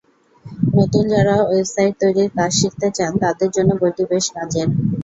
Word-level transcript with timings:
নতুন 0.75 1.03
যাঁরা 1.11 1.35
ওয়েবসাইট 1.41 1.93
তৈরির 2.01 2.29
কাজ 2.37 2.51
শিখতে 2.59 2.87
চান 2.97 3.11
তাঁদের 3.23 3.49
জন্য 3.55 3.71
বইটি 3.81 4.03
বেশ 4.11 4.25
কাজের। 4.35 4.67